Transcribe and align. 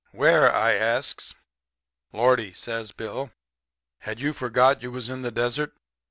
"'Where?' 0.13 0.51
I 0.51 0.73
asks. 0.73 1.35
"'Lordy!' 2.11 2.53
says 2.53 2.91
Bill, 2.91 3.29
'had 3.99 4.19
you 4.19 4.33
forgot 4.33 4.81
you 4.81 4.89
was 4.89 5.09
in 5.09 5.21
the 5.21 5.29
desert? 5.29 5.73